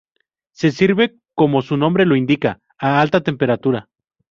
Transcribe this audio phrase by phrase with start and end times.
[0.51, 3.87] Se sirve, como su nombre lo indica, a alta temperatura.